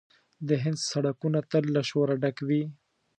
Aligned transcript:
د 0.47 0.49
هند 0.63 0.79
سړکونه 0.91 1.39
تل 1.51 1.63
له 1.75 1.81
شوره 1.89 2.13
ډک 2.21 2.37
وي. 2.47 2.63